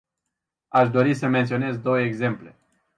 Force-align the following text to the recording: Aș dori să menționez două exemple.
Aș 0.67 0.89
dori 0.89 1.13
să 1.13 1.27
menționez 1.27 1.77
două 1.77 1.99
exemple. 1.99 2.55